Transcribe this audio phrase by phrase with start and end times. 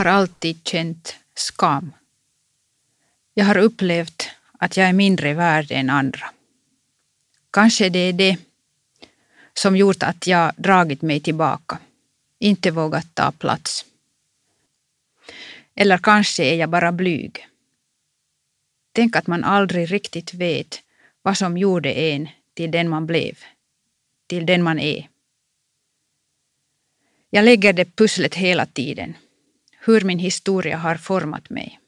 [0.00, 1.92] Jag har alltid känt skam.
[3.34, 4.28] Jag har upplevt
[4.58, 6.30] att jag är mindre värd än andra.
[7.50, 8.36] Kanske det är det
[9.54, 11.78] som gjort att jag dragit mig tillbaka,
[12.38, 13.84] inte vågat ta plats.
[15.74, 17.46] Eller kanske är jag bara blyg.
[18.92, 20.82] Tänk att man aldrig riktigt vet
[21.22, 23.38] vad som gjorde en till den man blev,
[24.26, 25.08] till den man är.
[27.30, 29.14] Jag lägger det pusslet hela tiden.
[29.82, 31.78] Hur min historia har format mig.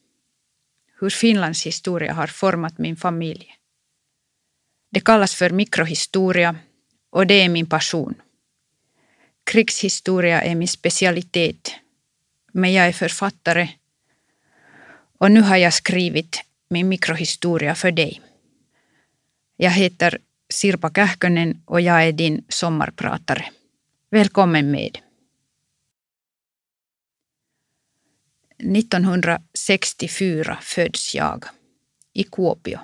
[1.01, 3.55] Hur Finlands historia har format min familj.
[4.91, 6.57] Det kallas för mikrohistoria
[7.11, 8.15] och det är min passion.
[9.45, 11.75] Krigshistoria är min specialitet.
[12.53, 13.69] Men jag är författare
[15.19, 18.21] och nu har jag skrivit min mikrohistoria för dig.
[19.57, 20.19] Jag heter
[20.53, 23.45] Sirpa Kähkönen och jag är din sommarpratare.
[24.11, 24.99] Välkommen med.
[28.63, 31.45] 1964 föds jag
[32.13, 32.79] i Kuopio.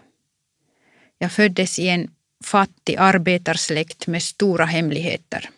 [1.19, 2.11] Jag föddes i en
[2.45, 5.51] fattig arbetarsläkt med stora hemligheter.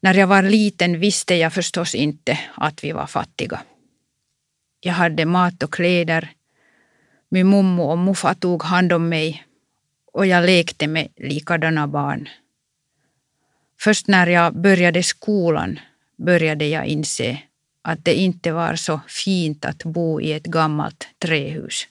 [0.00, 3.62] När jag var liten visste jag förstås inte att vi var fattiga.
[4.80, 6.30] Jag hade mat och kläder.
[7.28, 9.44] Min mommo och muffa tog hand om mig
[10.12, 12.28] och jag lekte med likadana barn.
[13.80, 15.80] Först när jag började skolan
[16.16, 17.42] började jag inse
[17.82, 21.86] att det inte var så fint att bo i ett gammalt trähus.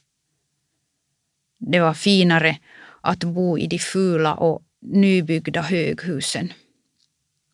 [1.58, 2.58] Det var finare
[3.02, 6.54] att bo i de fula och nybyggda höghusen.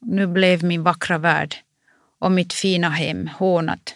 [0.01, 1.55] Nu blev min vackra värld
[2.19, 3.95] och mitt fina hem hånat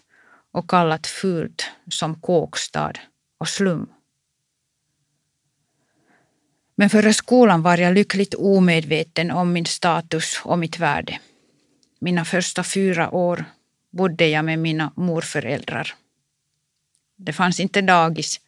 [0.52, 2.94] och kallat fult som kåkstad
[3.38, 3.90] och slum.
[6.75, 11.19] Men före skolan var jag lyckligt omedveten om min status och mitt värde.
[12.00, 13.46] Mina första fyra år
[13.89, 15.94] bodde jag med mina morföräldrar.
[17.16, 18.41] Det fanns inte dagis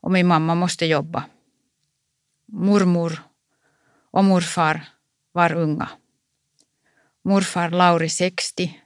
[0.00, 1.24] och min mamma måste jobba.
[2.46, 3.22] Mormor
[4.10, 4.88] och morfar
[5.32, 5.88] var unga.
[7.22, 8.80] Morfar Lauri 60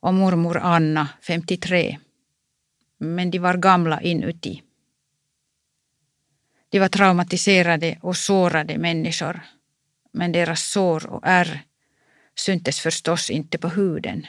[0.00, 1.98] och mormor Anna 53.
[2.98, 4.62] Men de var gamla inuti.
[6.68, 9.40] De var traumatiserade och sårade människor.
[10.12, 11.64] Men deras sår och ärr
[12.34, 14.26] syntes förstås inte på huden.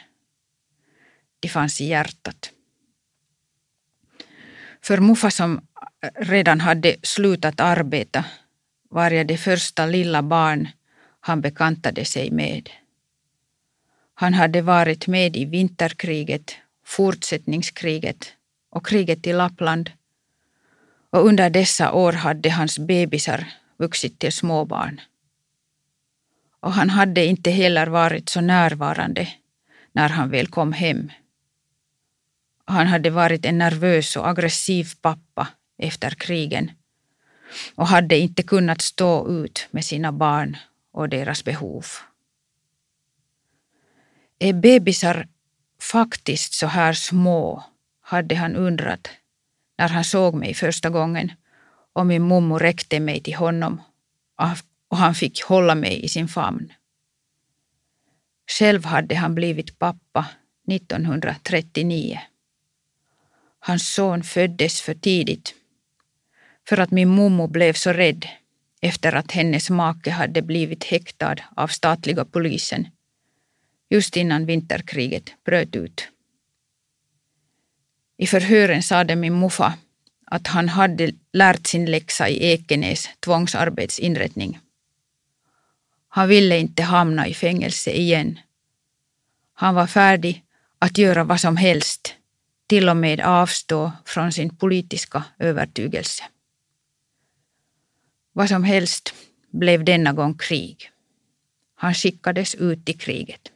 [1.44, 2.50] De fanns i hjärtat.
[4.82, 5.58] För Muffa som
[6.02, 8.24] eh, redan hade slutat arbeta
[8.90, 10.68] var jag det första lilla barn
[11.20, 12.70] han bekantade sig med.
[14.14, 18.32] Han hade varit med i vinterkriget, fortsättningskriget
[18.70, 19.90] och kriget i Lappland.
[21.10, 25.00] Och under dessa år hade hans bebisar vuxit till småbarn.
[26.60, 29.28] Och han hade inte heller varit så närvarande
[29.94, 31.10] när han väl kom hem.
[32.64, 35.48] Han hade varit en nervös och aggressiv pappa
[35.78, 36.70] efter krigen
[37.74, 40.56] och hade inte kunnat stå ut med sina barn
[40.92, 41.86] och deras behov.
[44.38, 45.28] Är bebisar
[45.80, 47.64] faktiskt så här små?
[48.06, 49.10] hade han undrat
[49.78, 51.32] när han såg mig första gången
[51.92, 53.82] och min mormor räckte mig till honom
[54.88, 56.72] och han fick hålla mig i sin famn.
[58.58, 60.26] Själv hade han blivit pappa
[60.70, 62.20] 1939.
[63.66, 65.54] Hans son föddes för tidigt
[66.68, 68.26] för att min mormor blev så rädd
[68.80, 72.88] efter att hennes make hade blivit häktad av statliga polisen
[73.90, 76.08] just innan vinterkriget bröt ut.
[78.16, 79.74] I förhören sade min muffa
[80.26, 84.58] att han hade lärt sin läxa i Ekenäs tvångsarbetsinrättning.
[86.08, 88.38] Han ville inte hamna i fängelse igen.
[89.54, 90.44] Han var färdig
[90.78, 92.14] att göra vad som helst,
[92.66, 96.24] till och med avstå från sin politiska övertygelse.
[98.32, 99.14] Vad som helst
[99.50, 100.90] blev denna gång krig.
[101.74, 103.50] Han skickades ut i kriget.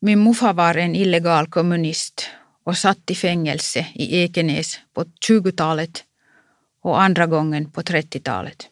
[0.00, 2.30] Min muffa var en illegal kommunist
[2.64, 6.04] och satt i fängelse i Ekenäs på 20-talet
[6.80, 8.68] och andra gången på 30-talet.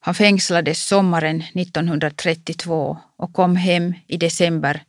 [0.00, 4.84] Han fängslades sommaren 1932 och kom hem i december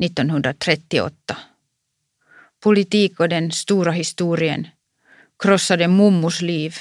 [0.00, 1.36] 1938.
[2.60, 4.68] Politik och den stora historien
[5.38, 6.76] krossade mommos liv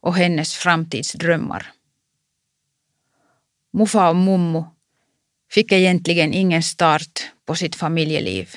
[0.00, 1.72] och hennes framtidsdrömmar.
[3.72, 4.74] Muffa och mommo
[5.50, 8.54] fick egentligen ingen start på sitt familjeliv.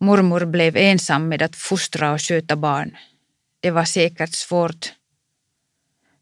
[0.00, 2.96] Mormor blev ensam med att fostra och sköta barn.
[3.60, 4.92] Det var säkert svårt,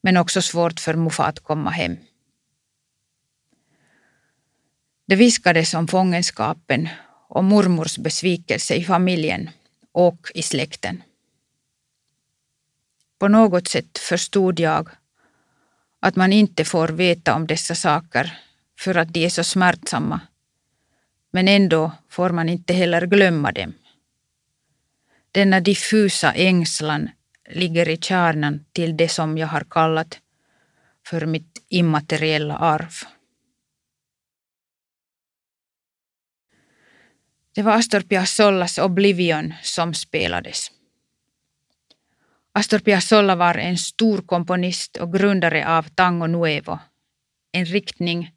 [0.00, 1.96] men också svårt för Muffa att komma hem.
[5.12, 6.88] Det viskades om fångenskapen
[7.28, 9.50] och mormors besvikelse i familjen
[9.92, 11.02] och i släkten.
[13.18, 14.88] På något sätt förstod jag
[16.00, 18.38] att man inte får veta om dessa saker
[18.78, 20.20] för att de är så smärtsamma.
[21.30, 23.72] Men ändå får man inte heller glömma dem.
[25.32, 27.10] Denna diffusa ängslan
[27.50, 30.20] ligger i kärnan till det som jag har kallat
[31.06, 32.92] för mitt immateriella arv.
[37.54, 40.70] Det var Astor Piazzollas Oblivion som spelades.
[42.52, 46.78] Astor Piazzolla var en stor komponist och grundare av Tango Nuevo,
[47.52, 48.30] en riktning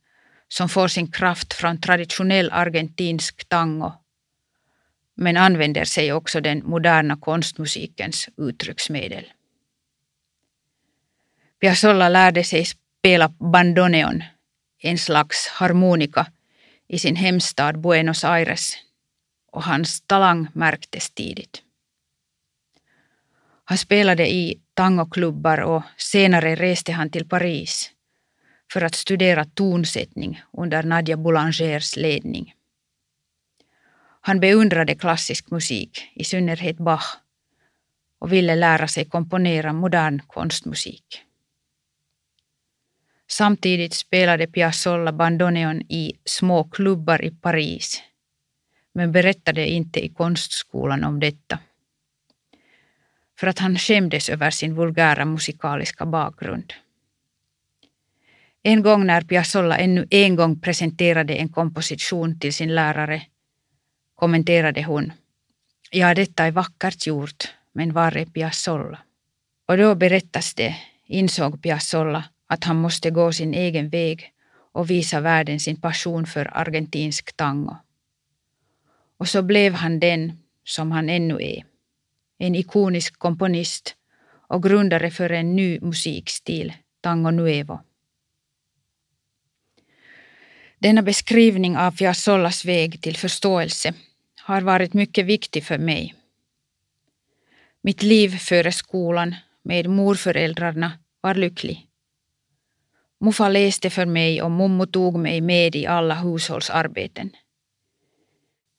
[0.47, 3.93] som får sin kraft från traditionell argentinsk tango
[5.15, 9.25] men använder sig också den moderna konstmusikens uttrycksmedel.
[11.59, 14.23] Piazzolla lärde sig spela bandoneon,
[14.81, 16.27] en slags harmonika,
[16.87, 18.77] i sin hemstad Buenos Aires
[19.55, 21.61] och hans talang märktes tidigt.
[23.63, 27.91] Han spelade i tangoklubbar och senare reste han till Paris
[28.73, 32.53] för att studera tonsättning under Nadia Boulangers ledning.
[34.21, 37.17] Han beundrade klassisk musik, i synnerhet Bach,
[38.19, 41.21] och ville lära sig komponera modern konstmusik.
[43.27, 48.01] Samtidigt spelade Piazzolla bandoneon i små klubbar i Paris,
[48.95, 51.59] men berättade inte i konstskolan om detta.
[53.39, 56.73] För att han skämdes över sin vulgära musikaliska bakgrund.
[58.63, 63.21] En gång när Piazzolla ännu en gång presenterade en komposition till sin lärare
[64.15, 65.13] kommenterade hon.
[65.91, 68.99] Ja, detta är vackert gjort, men var är Piazzolla?
[69.67, 70.75] Och då berättas det,
[71.05, 74.31] insåg Piazzolla, att han måste gå sin egen väg
[74.71, 77.77] och visa världen sin passion för argentinsk tango.
[79.17, 81.65] Och så blev han den som han ännu är.
[82.37, 83.95] En ikonisk komponist
[84.47, 87.79] och grundare för en ny musikstil, tango nuevo.
[90.79, 93.93] Denna beskrivning av Piazzollas väg till förståelse
[94.41, 96.15] har varit mycket viktig för mig.
[97.81, 100.91] Mitt liv före skolan med morföräldrarna
[101.21, 101.87] var lycklig.
[103.19, 107.31] Muffa läste för mig och mommo tog mig med i alla hushållsarbeten.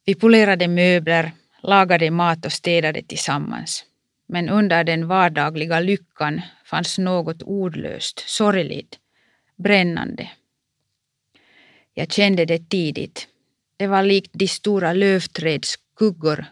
[0.07, 1.33] Vi polerade möbler,
[1.63, 3.85] lagade mat och städade tillsammans.
[4.29, 8.99] Men under den vardagliga lyckan fanns något ordlöst, sorgligt,
[9.57, 10.31] brännande.
[11.95, 13.29] Jag kände det tidigt.
[13.77, 16.47] Det var likt de stora lövträds skuggor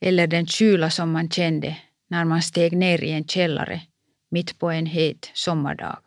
[0.00, 1.76] eller den kyla som man kände
[2.08, 3.80] när man steg ner i en källare
[4.30, 5.98] mitt på en het sommardag.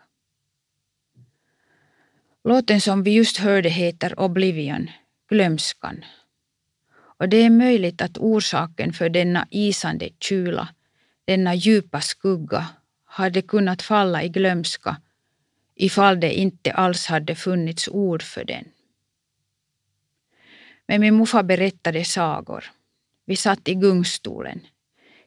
[2.44, 4.90] Låten som vi just hörde heter Oblivion,
[5.30, 6.06] glömskan.
[7.22, 10.68] Och det är möjligt att orsaken för denna isande kyla,
[11.26, 12.68] denna djupa skugga,
[13.06, 14.98] hade kunnat falla i glömska
[15.76, 18.66] ifall det inte alls hade funnits ord för den.
[20.88, 22.66] Men min morfar berättade sagor.
[23.26, 24.60] Vi satt i gungstolen.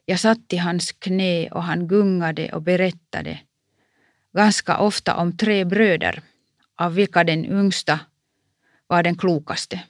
[0.04, 3.40] Jag satt i hans knä och han gungade och berättade.
[4.32, 6.22] Ganska ofta om tre bröder,
[6.76, 8.00] av vilka den yngsta
[8.86, 9.80] var den klokaste.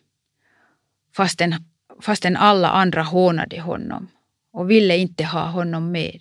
[1.16, 1.54] Fastän,
[2.00, 4.08] fastän alla andra hånade honom
[4.52, 6.20] och ville inte ha honom med.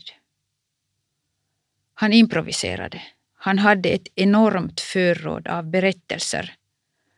[1.93, 3.01] Han improviserade.
[3.37, 6.55] Han hade ett enormt förråd av berättelser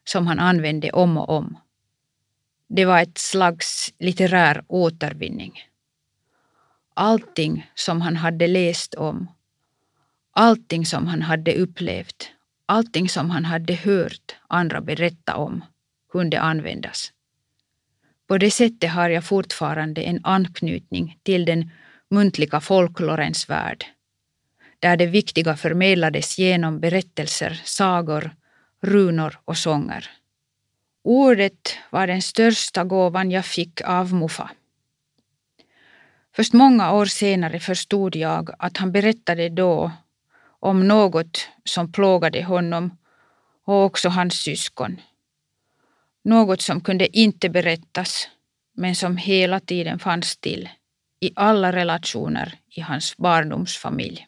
[0.03, 1.57] som han använde om och om.
[2.67, 5.59] Det var ett slags litterär återvinning.
[6.93, 9.27] Allting som han hade läst om,
[10.31, 12.31] allting som han hade upplevt,
[12.65, 15.63] allting som han hade hört andra berätta om
[16.11, 17.11] kunde användas.
[18.27, 21.71] På det sättet har jag fortfarande en anknytning till den
[22.09, 23.85] muntliga folklorens värld,
[24.79, 28.35] där det viktiga förmedlades genom berättelser, sagor,
[28.81, 30.09] runor och sånger.
[31.03, 34.51] Ordet var den största gåvan jag fick av Mufa.
[36.35, 39.91] Först många år senare förstod jag att han berättade då
[40.59, 42.97] om något som plågade honom
[43.65, 45.01] och också hans syskon.
[46.25, 48.29] Något som kunde inte berättas
[48.73, 50.69] men som hela tiden fanns till
[51.19, 54.27] i alla relationer i hans barndomsfamilj.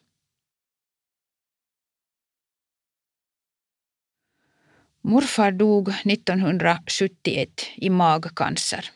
[5.02, 8.92] Morfar dog 1971 i magcancer.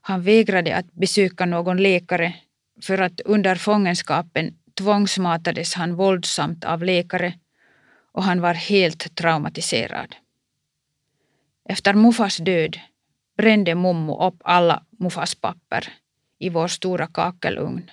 [0.00, 2.34] Han vägrade att besöka någon läkare
[2.82, 7.38] för att under fångenskapen tvångsmatades han våldsamt av läkare
[8.12, 10.14] och han var helt traumatiserad.
[11.70, 12.78] Efter Mufas död
[13.36, 15.88] brände mommo upp alla Mufas papper
[16.38, 17.90] i vår stora kakelugn.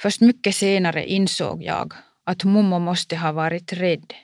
[0.00, 4.14] Först mycket senare insåg jag att mommo måste ha varit rädd.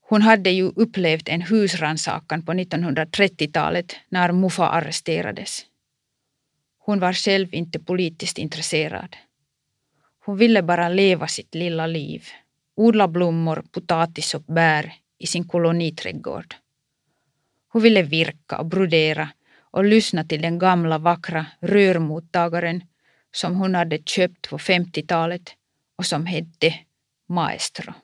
[0.00, 5.66] Hon hade ju upplevt en husrannsakan på 1930-talet när Mufa arresterades.
[6.78, 9.16] Hon var själv inte politiskt intresserad.
[10.24, 12.24] Hon ville bara leva sitt lilla liv,
[12.76, 16.61] odla blommor, potatis och bär i sin koloniträdgård.
[17.72, 19.28] Hon ville virka och brodera
[19.60, 22.82] och lyssna till den gamla vackra rörmottagaren
[23.32, 25.54] som hon hade köpt på 50-talet
[25.96, 26.74] och som hette
[27.28, 27.94] Maestro.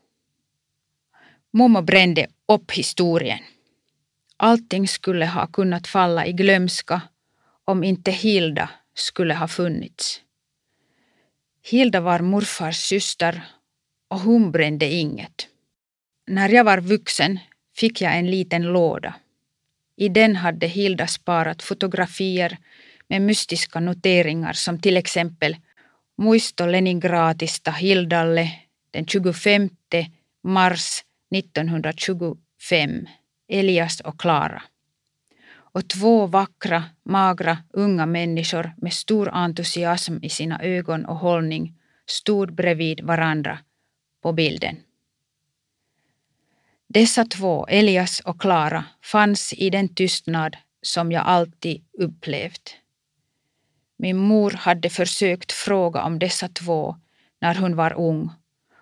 [1.51, 3.39] Momo brände upp historien.
[4.37, 7.01] Allting skulle ha kunnat falla i glömska
[7.65, 10.21] om inte Hilda skulle ha funnits.
[11.71, 13.43] Hilda var morfars syster
[14.09, 15.49] och hon brände inget.
[16.27, 17.39] När jag var vuxen
[17.77, 19.15] fick jag en liten låda.
[20.01, 22.59] I den hade Hilda sparat fotografier
[23.09, 25.57] med mystiska noteringar som till exempel
[26.19, 28.51] Muisto Leningradista Hildalle
[28.91, 29.71] den 25
[30.45, 33.07] mars 1925,
[33.49, 34.63] Elias och Klara.
[35.51, 41.75] Och två vackra, magra, unga människor med stor entusiasm i sina ögon och hållning
[42.07, 43.59] stod bredvid varandra
[44.23, 44.77] på bilden.
[46.91, 52.77] Dessa två, Elias och Klara, fanns i den tystnad som jag alltid upplevt.
[53.97, 56.97] Min mor hade försökt fråga om dessa två
[57.41, 58.31] när hon var ung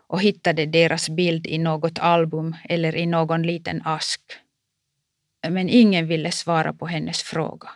[0.06, 4.20] och hittade deras bild i något album eller i någon liten ask.
[5.48, 7.68] Men ingen ville svara på hennes fråga.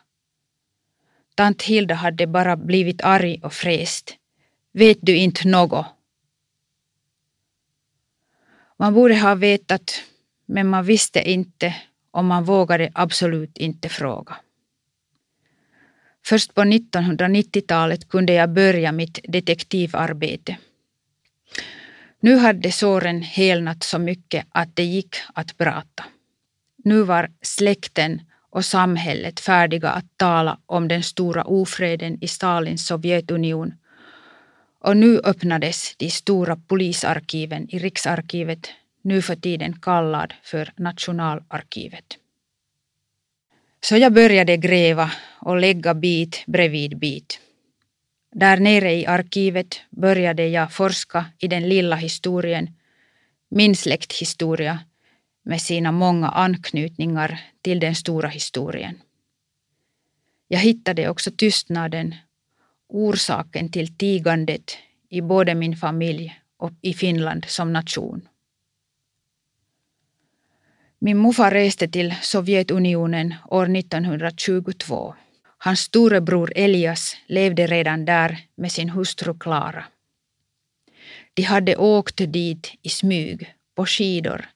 [1.35, 4.17] Tant Hilda hade bara blivit arg och fräst.
[4.73, 5.87] Vet du inte något?
[8.77, 10.03] Man borde ha vetat,
[10.51, 11.75] men man visste inte
[12.11, 14.37] och man vågade absolut inte fråga.
[16.27, 20.57] Först på 1990-talet kunde jag börja mitt detektivarbete.
[22.21, 26.05] Nu hade såren helnat så mycket att det gick att prata.
[26.85, 33.75] Nu var släkten och samhället färdiga att tala om den stora ofreden i Stalins Sovjetunion
[34.81, 38.71] och nu öppnades de stora polisarkiven i Riksarkivet,
[39.03, 42.19] nu för tiden kallad för Nationalarkivet.
[43.81, 47.41] Så jag började gräva och lägga bit bredvid bit.
[48.33, 52.77] Där nere i arkivet började jag forska i den lilla historien,
[53.49, 54.79] min släkthistoria,
[55.43, 59.03] med sina många anknytningar till den stora historien.
[60.49, 62.15] Jag hittade också tystnaden,
[62.89, 64.79] orsaken till tigandet
[65.09, 68.29] i både min familj och i Finland som nation.
[71.03, 75.15] Min morfar reste till Sovjetunionen år 1922.
[75.59, 79.85] Hans storebror Elias levde redan där med sin hustru Klara.
[81.35, 84.49] De hade åkt dit i smyg, på skidor,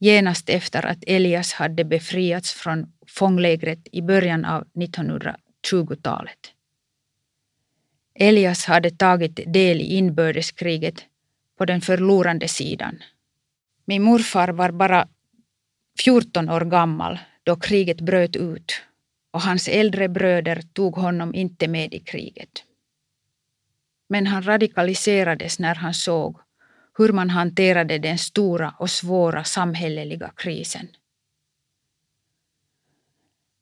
[0.00, 6.38] genast efter att Elias hade befriats från fånglägret i början av 1920-talet.
[8.14, 11.04] Elias hade tagit del i inbördeskriget
[11.58, 13.02] på den förlorande sidan.
[13.84, 15.08] Min morfar var bara
[15.98, 18.82] 14 år gammal då kriget bröt ut
[19.32, 22.64] och hans äldre bröder tog honom inte med i kriget.
[24.08, 26.38] Men han radikaliserades när han såg
[26.98, 30.88] hur man hanterade den stora och svåra samhälleliga krisen.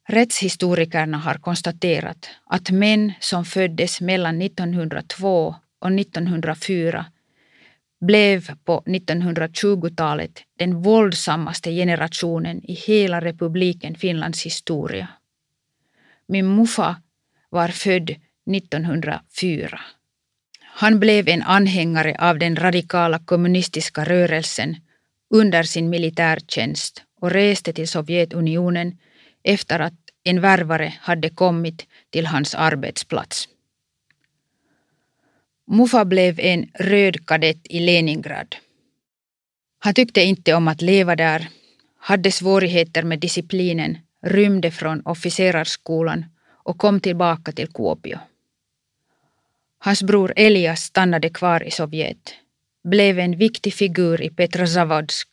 [0.09, 7.07] Rättshistorikerna har konstaterat att män som föddes mellan 1902 och 1904
[8.07, 15.09] blev på 1920-talet den våldsammaste generationen i hela republiken Finlands historia.
[16.27, 16.95] Min morfar
[17.51, 19.81] var född 1904.
[20.61, 24.77] Han blev en anhängare av den radikala kommunistiska rörelsen
[25.31, 28.99] under sin militärtjänst och reste till Sovjetunionen
[29.45, 29.95] efter att
[30.25, 33.49] en värvare hade kommit till hans arbetsplats.
[35.67, 38.57] Mufa blev en röd kadett i Leningrad.
[39.79, 41.49] Han tyckte inte om att leva där,
[41.99, 46.25] hade svårigheter med disciplinen, rymde från officerarskolan
[46.65, 48.19] och kom tillbaka till Kuopio.
[49.79, 52.35] Hans bror Elias stannade kvar i Sovjet,
[52.85, 55.29] blev en viktig figur i Petrozavodsk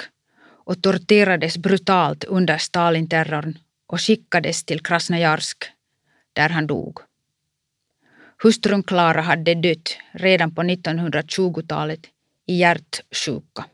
[0.66, 3.58] och torterades brutalt under Stalinterrorn
[3.88, 5.66] och skickades till Krasnojarsk,
[6.34, 7.09] där han dog.
[8.44, 12.00] Hustrun Klara hade dött redan på 1920-talet
[12.48, 13.66] i hjärtsjuka.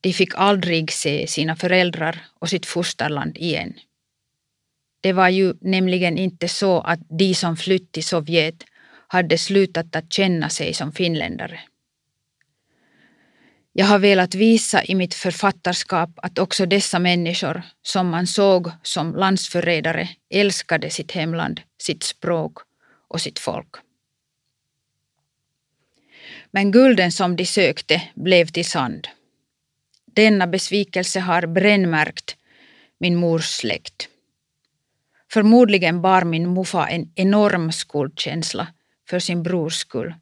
[0.00, 3.74] De fick aldrig se sina föräldrar och sitt fosterland igen.
[5.00, 8.64] Det var ju nämligen inte så att de som flytt till Sovjet
[9.08, 11.60] hade slutat att känna sig som finländare.
[13.72, 19.14] Jag har velat visa i mitt författarskap att också dessa människor, som man såg som
[19.14, 22.58] landsförrädare, älskade sitt hemland, sitt språk
[23.14, 23.76] och sitt folk.
[26.50, 29.08] Men gulden som de sökte blev till sand.
[30.06, 32.36] Denna besvikelse har brännmärkt
[32.98, 34.08] min mors släkt.
[35.32, 38.66] Förmodligen bar min muffa en enorm skuldkänsla
[39.08, 40.14] för sin brors skull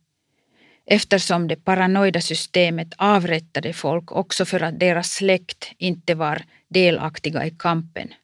[0.86, 7.50] eftersom det paranoida systemet avrättade folk också för att deras släkt inte var delaktiga i
[7.50, 8.14] kampen.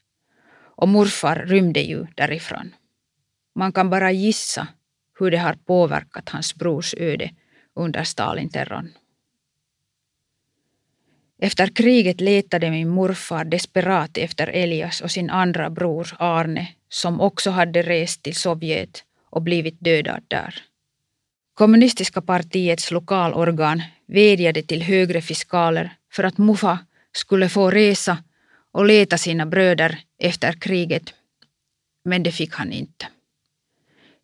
[0.76, 2.74] Och morfar rymde ju därifrån.
[3.58, 4.68] Man kan bara gissa
[5.18, 7.30] hur det har påverkat hans brors öde
[7.74, 8.92] under Stalinterrorn.
[11.38, 17.50] Efter kriget letade min morfar desperat efter Elias och sin andra bror Arne som också
[17.50, 20.54] hade rest till Sovjet och blivit dödad där.
[21.54, 26.78] Kommunistiska partiets lokalorgan vädjade till högre fiskaler för att Mufa
[27.12, 28.18] skulle få resa
[28.72, 31.14] och leta sina bröder efter kriget,
[32.04, 33.06] men det fick han inte.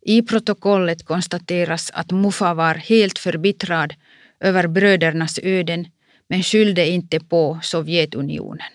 [0.04, 3.94] I protokollet konstateras att Mufa var helt förbittrad
[4.40, 5.86] över brödernas öden
[6.28, 8.72] men skyllde inte på Sovjetunionen.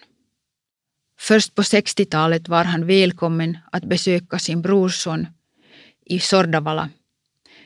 [1.19, 5.27] Först på 60-talet var han välkommen att besöka sin brorson
[6.05, 6.89] i Sordavala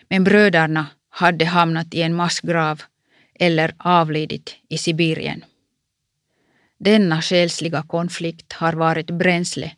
[0.10, 2.82] men bröderna hade hamnat i en massgrav
[3.40, 5.46] eller avlidit i Sibirien.
[6.78, 9.72] Denna själsliga konflikt har varit bränsle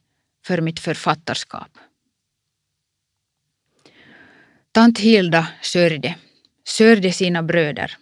[0.45, 1.69] för mitt författarskap.
[4.75, 6.15] Tant Hilda sörjde,
[6.67, 7.97] sörjde sina bröder.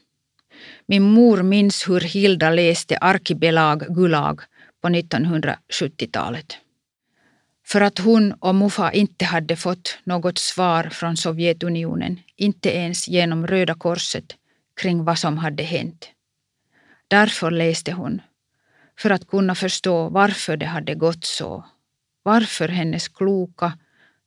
[0.85, 4.41] Min mor minns hur Hilda läste Arkibelag Gulag
[4.81, 6.57] på 1970-talet.
[7.65, 13.47] För att hon och Mufa inte hade fått något svar från Sovjetunionen, inte ens genom
[13.47, 14.35] Röda korset,
[14.81, 16.09] kring vad som hade hänt.
[17.07, 18.21] Därför läste hon,
[18.99, 21.65] för att kunna förstå varför det hade gått så.
[22.23, 23.77] Varför hennes kloka,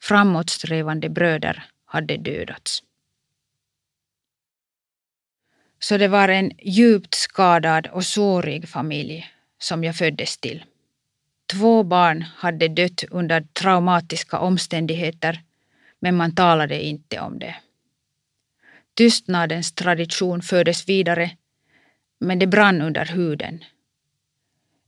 [0.01, 2.83] framåtsträvande bröder hade dödats.
[5.79, 9.27] Så det var en djupt skadad och sårig familj
[9.59, 10.65] som jag föddes till.
[11.53, 15.43] Två barn hade dött under traumatiska omständigheter,
[16.01, 17.57] men man talade inte om det.
[18.95, 21.31] Tystnadens tradition fördes vidare,
[22.21, 23.65] men det brann under huden.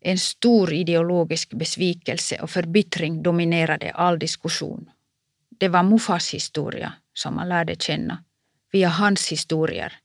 [0.01, 4.91] En stor ideologisk besvikelse och förbittring dominerade all diskussion.
[5.59, 8.25] Det var Mufas historia som man lärde känna
[8.73, 9.99] via hans historier,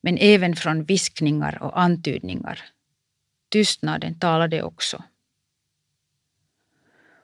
[0.00, 2.60] men även från viskningar och antydningar.
[3.48, 5.02] Tystnaden talade också.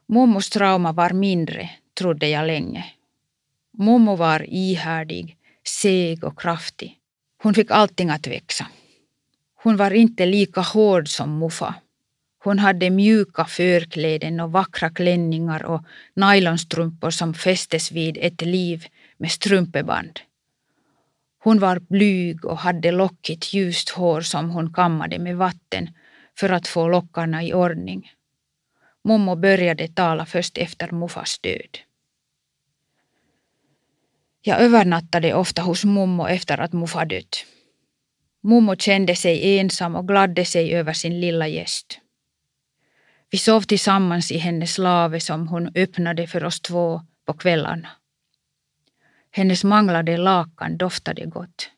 [0.07, 2.85] Mommos trauma var mindre, trodde jag länge.
[3.71, 6.99] Mommo var ihärdig, seg och kraftig.
[7.43, 8.67] Hon fick allting att växa.
[9.55, 11.75] Hon var inte lika hård som Mufa.
[12.45, 19.31] Hon hade mjuka förkläden och vackra klänningar och nylonstrumpor som fästes vid ett liv med
[19.31, 20.21] strumpeband.
[21.39, 25.91] Hon var blyg och hade lockigt ljust hår som hon kammade med vatten
[26.39, 28.13] för att få lockarna i ordning.
[29.05, 31.79] Mommo började tala först efter Muffas död.
[34.45, 37.47] Jag övernattade ofta hos mommo efter att Muffa dött.
[38.41, 41.99] Mommo kände sig ensam och gladde sig över sin lilla gäst.
[43.33, 47.89] Vi sov tillsammans i hennes lave som hon öppnade för oss två på kvällarna.
[49.31, 51.71] Hennes manglade lakan doftade gott.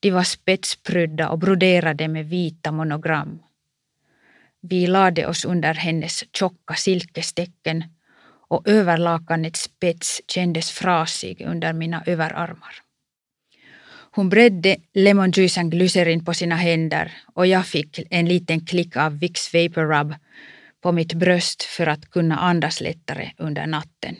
[0.00, 3.42] De var spetsprydda och broderade med vita monogram.
[4.60, 7.84] Vi lade oss under hennes tjocka silkestecken
[8.48, 12.74] och överlakanets spets kändes frasig under mina överarmar.
[14.10, 19.54] Hon bredde lemonjuicen glycerin på sina händer och jag fick en liten klick av Vicks
[19.54, 20.14] Vapor Rub
[20.82, 24.16] på mitt bröst för att kunna andas lättare under natten.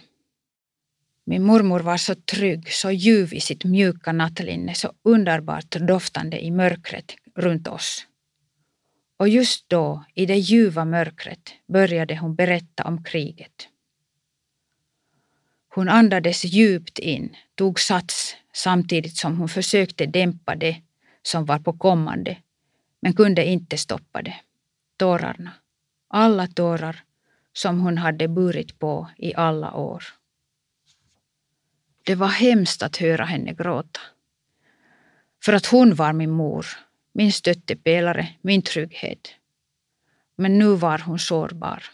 [1.25, 6.51] Min mormor var så trygg, så ljuv i sitt mjuka nattlinne, så underbart doftande i
[6.51, 8.07] mörkret runt oss.
[9.16, 13.68] Och just då, i det ljuva mörkret, började hon berätta om kriget.
[15.75, 20.83] Hon andades djupt in, tog sats samtidigt som hon försökte dämpa det
[21.22, 22.37] som var på kommande,
[23.01, 24.35] men kunde inte stoppa det.
[24.96, 25.62] Tårarna.
[26.14, 27.03] Alla tårar
[27.53, 30.05] som hon hade burit på i alla år.
[32.03, 34.01] Det var hemskt att höra henne gråta.
[35.44, 36.66] För att hon var min mor,
[37.12, 39.29] min stöttepelare, min trygghet.
[40.37, 41.85] Men nu var hon sårbar.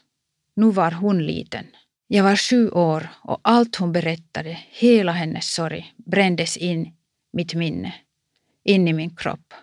[0.54, 1.66] Nu var hon liten.
[2.07, 6.92] Jag var sju år och allt hon berättade, hela hennes sorg, brändes in
[7.33, 7.94] mitt minne,
[8.64, 9.54] in i min kropp.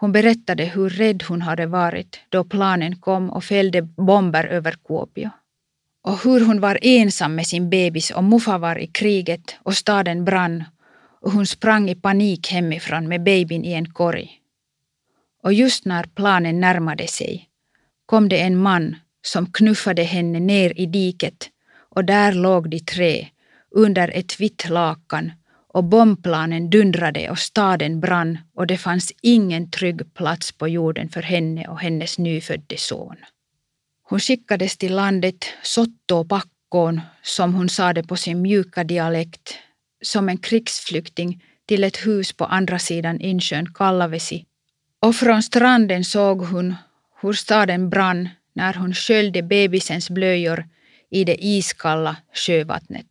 [0.00, 5.30] Hon berättade hur rädd hon hade varit då planen kom och fällde bomber över Kuopio.
[6.02, 10.24] Och hur hon var ensam med sin bebis och Muffa var i kriget och staden
[10.24, 10.64] brann
[11.20, 14.30] och hon sprang i panik hemifrån med babyn i en korg.
[15.42, 17.48] Och just när planen närmade sig
[18.06, 21.48] kom det en man som knuffade henne ner i diket
[21.94, 23.28] och där låg de tre
[23.70, 25.32] under ett vitt lakan
[25.68, 31.22] och bombplanen dundrade och staden brann och det fanns ingen trygg plats på jorden för
[31.22, 33.16] henne och hennes nyfödde son.
[34.02, 39.54] Hon skickades till landet Sotto-Pakkon, som hon sade på sin mjuka dialekt,
[40.02, 44.44] som en krigsflykting till ett hus på andra sidan insjön Kallavesi.
[45.02, 46.74] Och från stranden såg hon
[47.20, 50.64] hur staden brann när hon sköljde bebisens blöjor
[51.10, 53.06] i det iskalla sjövattnet.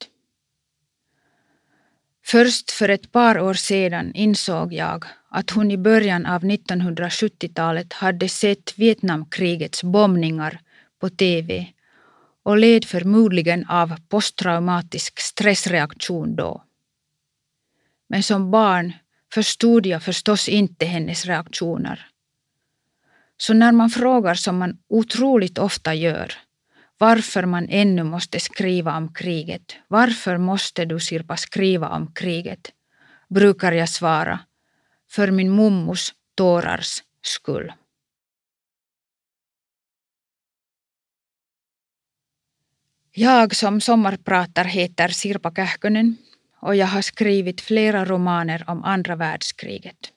[2.27, 8.29] Först för ett par år sedan insåg jag att hon i början av 1970-talet hade
[8.29, 10.59] sett Vietnamkrigets bombningar
[10.99, 11.67] på TV
[12.43, 16.63] och led förmodligen av posttraumatisk stressreaktion då.
[18.09, 18.93] Men som barn
[19.33, 22.07] förstod jag förstås inte hennes reaktioner.
[23.37, 26.33] Så när man frågar som man otroligt ofta gör
[26.97, 32.71] varför man ännu måste skriva om kriget, varför måste du Sirpa skriva om kriget,
[33.29, 34.39] brukar jag svara,
[35.09, 37.73] för min mummos tårars skull.
[43.11, 46.17] Jag som sommarpratar heter Sirpa Kähkönen
[46.59, 50.11] och jag har skrivit flera romaner om andra världskriget.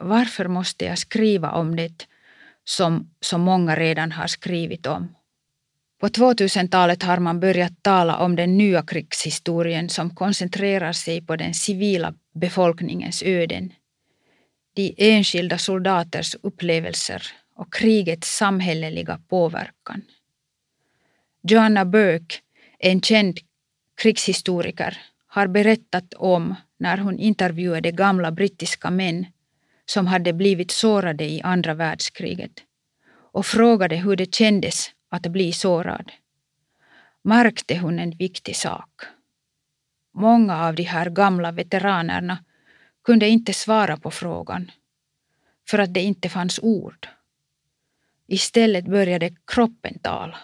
[0.00, 2.06] Varför måste jag skriva om det
[2.64, 5.15] som så många redan har skrivit om?
[5.98, 11.54] På 2000-talet har man börjat tala om den nya krigshistorien som koncentrerar sig på den
[11.54, 13.72] civila befolkningens öden,
[14.74, 17.22] de enskilda soldaters upplevelser
[17.54, 20.02] och krigets samhälleliga påverkan.
[21.42, 22.36] Joanna Burke,
[22.78, 23.38] en känd
[24.02, 29.26] krigshistoriker, har berättat om när hon intervjuade gamla brittiska män
[29.86, 32.52] som hade blivit sårade i andra världskriget
[33.32, 36.12] och frågade hur det kändes att bli sårad.
[37.22, 39.02] Märkte hon en viktig sak.
[40.14, 42.44] Många av de här gamla veteranerna
[43.04, 44.70] kunde inte svara på frågan
[45.68, 47.08] för att det inte fanns ord.
[48.26, 50.38] Istället började kroppen tala.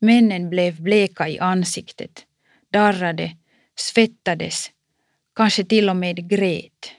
[0.00, 2.26] Männen blev bleka i ansiktet,
[2.70, 3.36] darrade,
[3.74, 4.70] svettades,
[5.34, 6.92] kanske till och med grät.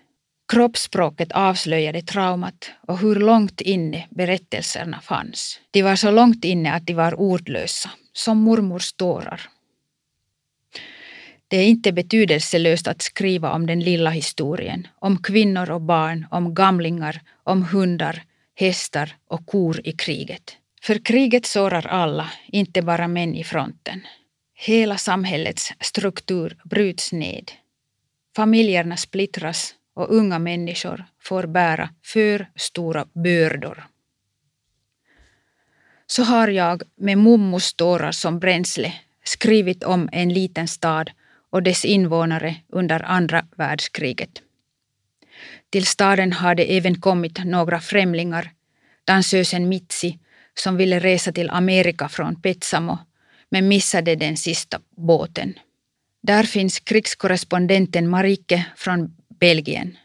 [0.49, 5.59] Kroppsspråket avslöjade traumat och hur långt inne berättelserna fanns.
[5.71, 9.41] De var så långt inne att de var ordlösa, som mormors tårar.
[11.47, 16.53] Det är inte betydelselöst att skriva om den lilla historien, om kvinnor och barn, om
[16.53, 18.23] gamlingar, om hundar,
[18.55, 20.57] hästar och kor i kriget.
[20.81, 24.01] För kriget sårar alla, inte bara män i fronten.
[24.55, 27.51] Hela samhällets struktur bryts ned.
[28.35, 33.83] Familjerna splittras och unga människor får bära för stora bördor.
[36.07, 41.12] Så har jag med mummos tårar som bränsle skrivit om en liten stad
[41.49, 44.41] och dess invånare under andra världskriget.
[45.69, 48.51] Till staden har det även kommit några främlingar,
[49.05, 50.19] dansösen Mitsi
[50.53, 52.97] som ville resa till Amerika från Petsamo
[53.49, 55.53] men missade den sista båten.
[56.21, 59.97] Där finns krigskorrespondenten Marike från Belgien.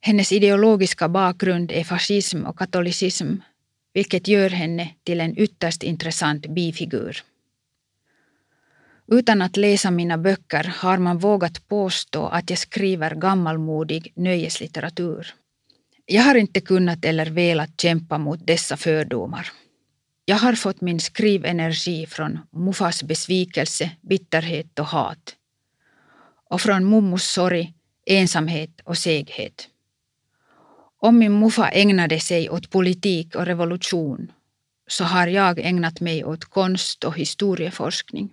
[0.00, 3.36] Hennes ideologiska bakgrund är fascism och katolicism,
[3.94, 7.22] vilket gör henne till en ytterst intressant bifigur.
[9.06, 15.34] Utan att läsa mina böcker har man vågat påstå att jag skriver gammalmodig nöjeslitteratur.
[16.06, 19.52] Jag har inte kunnat eller velat kämpa mot dessa fördomar.
[20.24, 25.36] Jag har fått min skrivenergi från mufas besvikelse, bitterhet och hat.
[26.50, 27.74] Och från mummos sorg,
[28.06, 29.68] ensamhet och seghet.
[30.98, 34.32] Om min muffa ägnade sig åt politik och revolution
[34.86, 38.30] så har jag ägnat mig åt konst och historieforskning.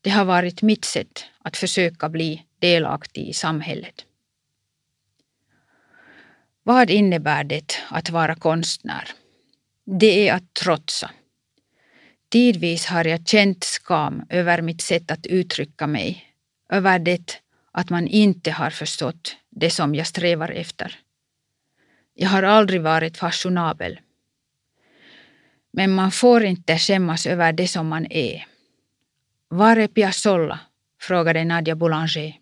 [0.00, 4.04] Det har varit mitt sätt att försöka bli delaktig i samhället.
[6.62, 9.08] Vad innebär det att vara konstnär?
[9.84, 11.10] Det är att trotsa.
[12.28, 16.34] Tidvis har jag känt skam över mitt sätt att uttrycka mig,
[16.68, 17.41] över det
[17.72, 20.98] att man inte har förstått det som jag strävar efter.
[22.14, 24.00] Jag har aldrig varit fashionabel.
[25.72, 28.46] Men man får inte skämmas över det som man är.
[29.48, 30.60] Var är Piazzolla?
[31.00, 32.38] frågade Nadia Boulanger.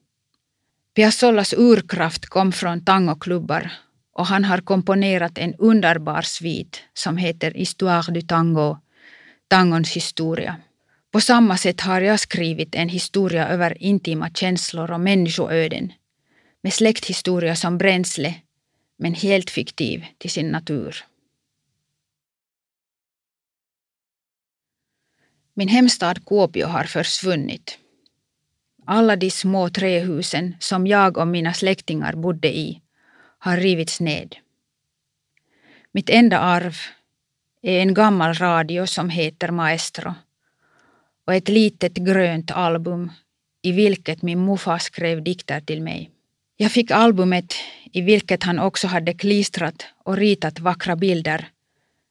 [0.95, 3.73] Piazzollas urkraft kom från tangoklubbar
[4.13, 8.79] och han har komponerat en underbar svit som heter Histoire du tango,
[9.49, 10.57] tangons historia.
[11.11, 15.93] På samma sätt har jag skrivit en historia över intima känslor och människoöden
[16.61, 18.35] med släkthistoria som bränsle
[18.97, 21.05] men helt fiktiv till sin natur.
[25.55, 27.79] Min hemstad Kuopio har försvunnit.
[28.87, 32.81] Alla de små trähusen som jag och mina släktingar bodde i
[33.39, 34.37] har rivits ned.
[35.93, 36.77] Mitt enda arv
[37.63, 40.15] är en gammal radio som heter Maestro
[41.27, 43.11] och ett litet grönt album
[43.63, 46.11] i vilket min morfar skrev dikter till mig.
[46.57, 47.55] Jag fick albumet
[47.93, 51.49] i vilket han också hade klistrat och ritat vackra bilder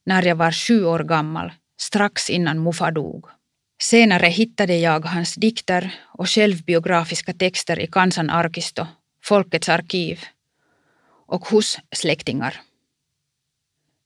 [0.06, 3.26] när jag var sju år gammal, strax innan morfar dog.
[3.82, 8.88] Senare hittade jag hans dikter och självbiografiska texter i Kansan Arkisto,
[9.24, 10.20] Folkets arkiv
[11.28, 12.62] och hos släktingar.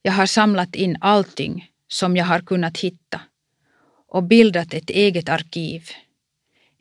[0.01, 3.21] Jag har samlat in allting som jag har kunnat hitta
[4.13, 5.89] och bildat ett eget arkiv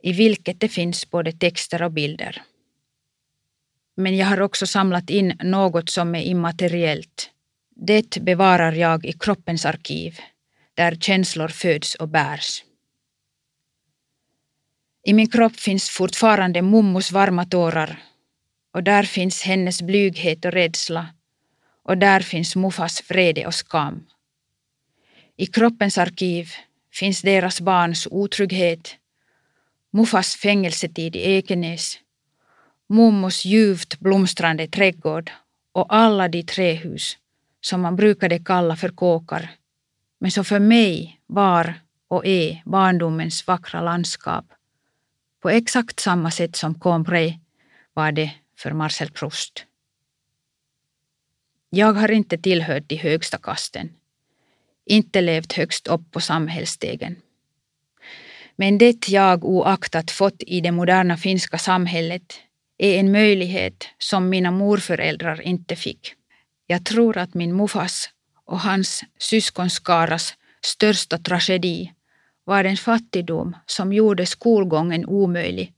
[0.03, 2.43] i vilket det finns både texter och bilder.
[3.97, 7.31] Men jag har också samlat in något som är immateriellt.
[7.77, 10.19] Det bevarar jag i kroppens arkiv,
[10.75, 12.65] där känslor föds och bärs.
[15.05, 18.03] I min kropp finns fortfarande mummos varma tårar
[18.75, 21.09] och där finns hennes blyghet och rädsla
[21.83, 24.07] och där finns muffas vrede och skam.
[25.37, 26.49] I kroppens arkiv
[26.93, 28.97] finns deras barns otrygghet,
[29.91, 31.99] muffas fängelsetid i Ekenäs,
[32.87, 35.31] mummos ljuvt blomstrande trädgård
[35.73, 37.19] och alla de trähus
[37.61, 39.51] som man brukade kalla för kåkar,
[40.19, 41.75] men som för mig var
[42.09, 44.45] och är barndomens vackra landskap
[45.41, 47.39] på exakt samma sätt som Combray
[47.93, 49.67] var det för Marcel Proust.
[51.71, 53.93] Jag har inte tillhört de högsta kasten,
[54.87, 57.17] inte levt högst upp på samhällsstegen.
[58.57, 62.35] Men det jag oaktat fått i det moderna finska samhället
[62.79, 66.15] är en möjlighet som mina morföräldrar inte fick.
[66.67, 68.11] Jag tror att min mufas
[68.45, 71.93] och hans syskonskaras största tragedi
[72.45, 75.73] var en fattigdom som gjorde skolgången omöjlig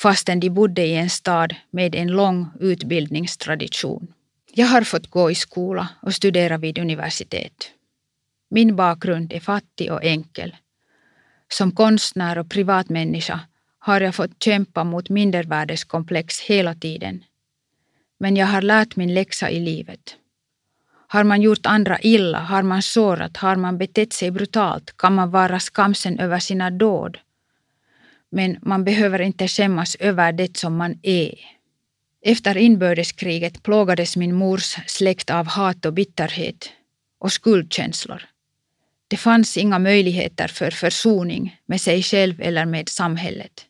[0.00, 4.12] fastän de bodde i en stad med en lång utbildningstradition.
[4.54, 7.70] Jag har fått gå i skola och studera vid universitet.
[8.54, 10.56] Min bakgrund är fattig och enkel.
[11.48, 13.40] Som konstnär och privatmänniska
[13.78, 17.24] har jag fått kämpa mot mindervärdeskomplex hela tiden.
[18.18, 20.16] Men jag har lärt min läxa i livet.
[21.08, 25.30] Har man gjort andra illa, har man sårat, har man betett sig brutalt kan man
[25.30, 27.18] vara skamsen över sina dåd.
[28.30, 31.34] Men man behöver inte skämmas över det som man är.
[32.22, 36.70] Efter inbördeskriget plågades min mors släkt av hat och bitterhet
[37.18, 38.33] och skuldkänslor.
[39.14, 43.64] Det fanns inga möjligheter för försoning med sig själv eller med samhället.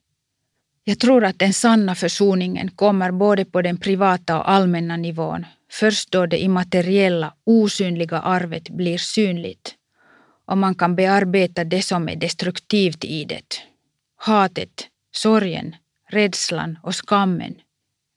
[0.84, 6.10] Jag tror att den sanna försoningen kommer både på den privata och allmänna nivån först
[6.10, 9.74] då det immateriella, osynliga arvet blir synligt
[10.46, 13.54] och man kan bearbeta det som är destruktivt i det.
[14.16, 15.76] Hatet, sorgen,
[16.10, 17.54] rädslan och skammen.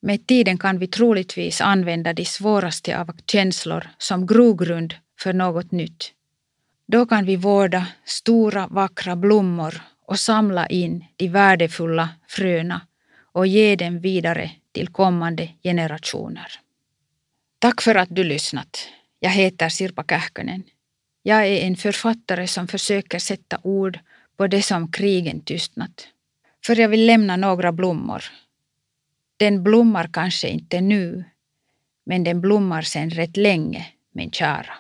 [0.02, 6.14] Med tiden kan vi troligtvis använda de svåraste av känslor som grogrund för något nytt.
[6.88, 12.82] Då kan vi vårda stora vackra blommor och samla in de värdefulla fröna
[13.32, 16.52] och ge dem vidare till kommande generationer.
[17.60, 18.88] Tack för att du lyssnat.
[19.20, 20.64] Jag heter Sirpa Kähkönen.
[21.24, 24.00] Jag är en författare som försöker sätta ord
[24.38, 26.08] på det som krigen tystnat.
[26.66, 28.24] För jag vill lämna några blommor.
[29.38, 31.24] Den blommar kanske inte nu,
[32.06, 34.74] men den blommar sedan rätt länge, min kära.